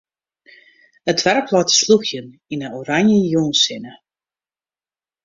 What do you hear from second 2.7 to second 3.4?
oranje